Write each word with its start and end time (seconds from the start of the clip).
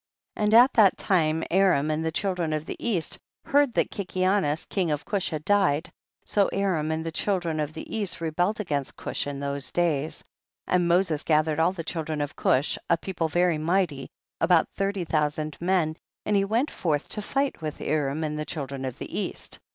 39. 0.35 0.43
And 0.47 0.53
at 0.55 0.73
that 0.73 0.97
time 0.97 1.43
Aram 1.51 1.91
and 1.91 2.03
the 2.03 2.11
children 2.11 2.53
of 2.53 2.65
the 2.65 2.75
east 2.79 3.19
heard 3.45 3.71
that 3.75 3.91
Kiki 3.91 4.23
anus 4.23 4.65
king 4.65 4.89
of 4.89 5.05
Cush 5.05 5.29
had 5.29 5.45
died, 5.45 5.91
so 6.25 6.47
Aram 6.51 6.89
and 6.89 7.05
the 7.05 7.11
children 7.11 7.59
of 7.59 7.73
the 7.73 7.95
east 7.95 8.19
rebelled 8.19 8.59
against 8.59 8.97
Cush 8.97 9.27
in 9.27 9.39
those 9.39 9.71
days. 9.71 10.23
40. 10.65 10.75
And 10.75 10.87
Moses 10.87 11.23
gathered 11.23 11.59
all 11.59 11.71
the 11.73 11.83
children 11.83 12.19
of 12.19 12.35
Cush, 12.35 12.79
a 12.89 12.97
people 12.97 13.27
very 13.27 13.59
mighty, 13.59 14.09
about 14.39 14.69
thirty 14.75 15.05
thousand 15.05 15.55
men, 15.61 15.97
and 16.25 16.35
he 16.35 16.45
went 16.45 16.71
forth 16.71 17.07
to 17.09 17.21
fight 17.21 17.61
with 17.61 17.79
Aram 17.79 18.23
and 18.23 18.39
the 18.39 18.43
children 18.45 18.85
of 18.85 18.97
the 18.97 19.19
east. 19.19 19.59